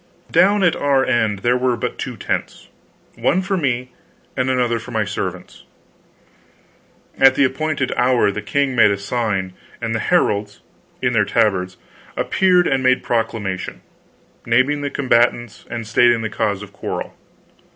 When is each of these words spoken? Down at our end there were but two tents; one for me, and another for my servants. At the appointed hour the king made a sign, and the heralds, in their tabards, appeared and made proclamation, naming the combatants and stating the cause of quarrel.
Down 0.31 0.63
at 0.63 0.75
our 0.75 1.05
end 1.05 1.43
there 1.45 1.55
were 1.59 1.77
but 1.77 1.99
two 1.99 2.17
tents; 2.17 2.69
one 3.17 3.43
for 3.43 3.55
me, 3.55 3.91
and 4.35 4.49
another 4.49 4.79
for 4.79 4.89
my 4.89 5.05
servants. 5.05 5.63
At 7.19 7.35
the 7.35 7.43
appointed 7.43 7.91
hour 7.95 8.31
the 8.31 8.41
king 8.41 8.75
made 8.75 8.89
a 8.89 8.97
sign, 8.97 9.53
and 9.79 9.93
the 9.93 9.99
heralds, 9.99 10.61
in 11.03 11.13
their 11.13 11.23
tabards, 11.23 11.77
appeared 12.17 12.65
and 12.65 12.81
made 12.81 13.03
proclamation, 13.03 13.81
naming 14.43 14.81
the 14.81 14.89
combatants 14.89 15.65
and 15.69 15.85
stating 15.85 16.23
the 16.23 16.31
cause 16.31 16.63
of 16.63 16.73
quarrel. 16.73 17.15